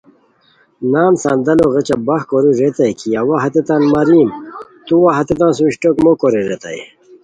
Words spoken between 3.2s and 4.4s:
اوا ہتیتان ماریم